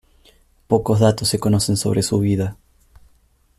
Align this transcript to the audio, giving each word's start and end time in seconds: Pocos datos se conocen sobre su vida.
Pocos 0.65 0.99
datos 0.99 1.27
se 1.27 1.37
conocen 1.37 1.77
sobre 1.77 2.01
su 2.01 2.17
vida. 2.17 2.57